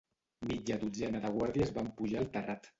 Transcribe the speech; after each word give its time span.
Mitja 0.51 0.77
dotzena 0.85 1.23
de 1.27 1.33
guàrdies 1.37 1.77
van 1.79 1.95
pujar 2.01 2.25
al 2.27 2.31
terrat 2.39 2.69